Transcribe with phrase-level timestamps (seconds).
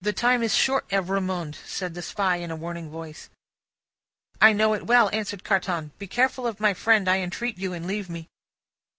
[0.00, 3.28] "The time is short, Evrémonde," said the Spy, in a warning voice.
[4.40, 5.92] "I know it well," answered Carton.
[5.98, 8.30] "Be careful of my friend, I entreat you, and leave me."